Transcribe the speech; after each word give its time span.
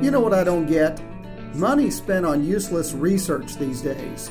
You 0.00 0.12
know 0.12 0.20
what 0.20 0.32
I 0.32 0.44
don't 0.44 0.66
get? 0.66 1.02
Money 1.56 1.90
spent 1.90 2.24
on 2.24 2.44
useless 2.44 2.92
research 2.92 3.56
these 3.56 3.82
days. 3.82 4.30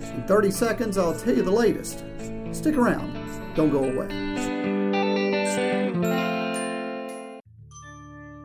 In 0.00 0.24
30 0.28 0.52
seconds, 0.52 0.96
I'll 0.96 1.18
tell 1.18 1.34
you 1.34 1.42
the 1.42 1.50
latest. 1.50 2.04
Stick 2.52 2.76
around, 2.76 3.12
don't 3.56 3.70
go 3.70 3.82
away. 3.82 4.06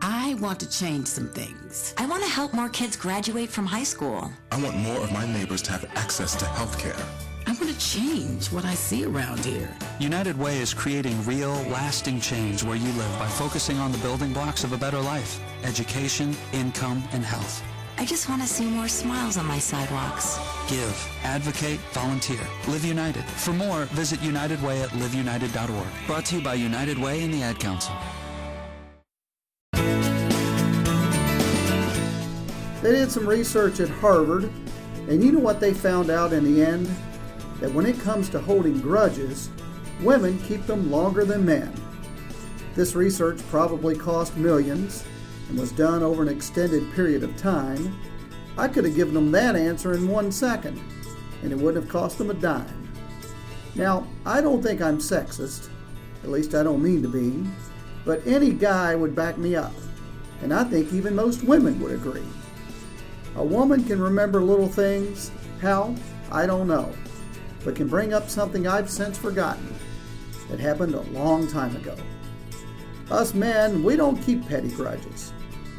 I 0.02 0.34
want 0.40 0.60
to 0.62 0.70
change 0.70 1.06
some 1.06 1.30
things. 1.30 1.94
I 2.00 2.08
want 2.08 2.24
to 2.24 2.30
help 2.30 2.56
more 2.56 2.70
kids 2.70 2.98
graduate 2.98 3.52
from 3.52 3.68
high 3.68 3.84
school. 3.84 4.32
I 4.52 4.60
want 4.60 4.76
more 4.76 4.98
of 4.98 5.12
my 5.12 5.28
neighbors 5.32 5.62
to 5.64 5.72
have 5.74 5.86
access 5.94 6.36
to 6.38 6.46
health 6.46 6.80
care. 6.80 6.98
I 7.54 7.56
want 7.58 7.72
to 7.72 7.78
change 7.78 8.52
what 8.52 8.66
I 8.66 8.74
see 8.74 9.06
around 9.06 9.46
here. 9.46 9.70
United 10.00 10.36
Way 10.40 10.58
is 10.58 10.74
creating 10.74 11.24
real, 11.24 11.54
lasting 11.70 12.20
change 12.20 12.64
where 12.64 12.76
you 12.76 12.92
live 12.94 13.20
by 13.20 13.28
focusing 13.28 13.78
on 13.78 13.92
the 13.92 14.00
building 14.00 14.34
blocks 14.34 14.64
of 14.64 14.74
a 14.74 14.78
better 14.78 15.00
life 15.00 15.40
education, 15.64 16.36
income, 16.52 17.04
and 17.12 17.24
health. 17.24 17.64
I 18.00 18.06
just 18.06 18.28
want 18.28 18.42
to 18.42 18.48
see 18.48 18.66
more 18.66 18.88
smiles 18.88 19.38
on 19.38 19.46
my 19.46 19.60
sidewalks. 19.60 20.40
Give, 20.68 21.10
advocate, 21.24 21.80
volunteer. 21.92 22.40
Live 22.68 22.84
United. 22.84 23.24
For 23.24 23.54
more, 23.54 23.84
visit 23.94 24.20
United 24.24 24.60
Way 24.64 24.82
at 24.82 24.90
liveunited.org. 24.90 26.08
Brought 26.08 26.26
to 26.26 26.38
you 26.38 26.42
by 26.42 26.56
United 26.56 26.98
Way 26.98 27.24
and 27.24 27.32
the 27.32 27.44
Ad 27.44 27.60
Council. 27.60 27.94
They 32.82 32.94
did 32.94 33.12
some 33.12 33.28
research 33.28 33.80
at 33.80 33.90
Harvard, 33.90 34.52
and 35.08 35.24
you 35.24 35.32
know 35.32 35.40
what 35.40 35.60
they 35.60 35.72
found 35.72 36.10
out 36.10 36.34
in 36.34 36.44
the 36.52 36.66
end? 36.66 36.90
That 37.64 37.74
when 37.74 37.86
it 37.86 37.98
comes 38.02 38.28
to 38.32 38.42
holding 38.42 38.82
grudges, 38.82 39.50
women 40.02 40.38
keep 40.40 40.66
them 40.66 40.92
longer 40.92 41.24
than 41.24 41.46
men. 41.46 41.74
This 42.76 42.94
research 42.94 43.40
probably 43.48 43.96
cost 43.96 44.36
millions 44.36 45.06
and 45.48 45.58
was 45.58 45.72
done 45.72 46.04
over 46.04 46.22
an 46.22 46.28
extended 46.28 46.92
period 46.92 47.24
of 47.24 47.38
time. 47.38 47.98
I 48.58 48.68
could 48.68 48.84
have 48.84 48.96
given 48.96 49.14
them 49.14 49.32
that 49.32 49.56
answer 49.56 49.94
in 49.94 50.10
one 50.10 50.30
second, 50.30 50.78
and 51.42 51.54
it 51.54 51.56
wouldn't 51.58 51.82
have 51.82 51.90
cost 51.90 52.18
them 52.18 52.32
a 52.32 52.34
dime. 52.34 52.90
Now, 53.76 54.08
I 54.26 54.42
don't 54.42 54.62
think 54.62 54.82
I'm 54.82 54.98
sexist, 54.98 55.70
at 56.22 56.32
least 56.32 56.56
I 56.56 56.64
don't 56.64 56.84
mean 56.84 57.02
to 57.02 57.08
be, 57.08 57.50
but 58.04 58.28
any 58.28 58.52
guy 58.52 58.94
would 58.94 59.16
back 59.16 59.38
me 59.38 59.56
up, 59.56 59.72
and 60.42 60.54
I 60.54 60.66
think 60.66 60.92
even 60.92 61.16
most 61.16 61.44
women 61.44 61.80
would 61.80 61.94
agree. 61.94 62.28
A 63.38 63.44
woman 63.44 63.86
can 63.86 64.02
remember 64.02 64.42
little 64.42 64.68
things. 64.68 65.32
How? 65.62 65.96
I 66.30 66.46
don't 66.46 66.68
know. 66.68 66.94
But 67.64 67.76
can 67.76 67.88
bring 67.88 68.14
up 68.14 68.30
something 68.30 68.68
I've 68.68 68.90
since 68.90 69.18
forgotten 69.18 69.74
that 70.50 70.60
happened 70.60 70.96
a 70.96 71.02
long 71.12 71.48
time 71.48 71.76
ago. 71.76 71.96
Us 73.10 73.34
men, 73.34 73.84
we 73.84 73.96
don't 73.96 74.22
keep 74.22 74.48
petty 74.48 74.70
grudges. 74.70 75.34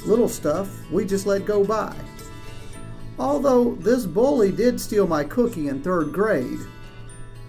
Little 0.06 0.28
stuff 0.28 0.68
we 0.90 1.04
just 1.04 1.26
let 1.26 1.46
go 1.46 1.64
by. 1.64 1.94
Although 3.18 3.76
this 3.76 4.06
bully 4.06 4.50
did 4.50 4.80
steal 4.80 5.06
my 5.06 5.24
cookie 5.24 5.68
in 5.68 5.82
third 5.82 6.12
grade. 6.12 6.60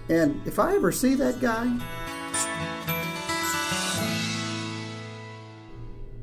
And 0.08 0.46
if 0.46 0.58
I 0.58 0.76
ever 0.76 0.92
see 0.92 1.14
that 1.16 1.40
guy, 1.40 1.76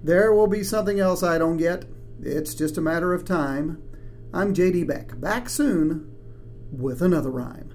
there 0.03 0.33
will 0.33 0.47
be 0.47 0.63
something 0.63 0.99
else 0.99 1.23
I 1.23 1.37
don't 1.37 1.57
get. 1.57 1.85
It's 2.21 2.55
just 2.55 2.77
a 2.77 2.81
matter 2.81 3.13
of 3.13 3.25
time. 3.25 3.81
I'm 4.33 4.53
JD 4.53 4.87
Beck, 4.87 5.19
back 5.19 5.49
soon 5.49 6.09
with 6.71 7.01
another 7.01 7.29
rhyme. 7.29 7.73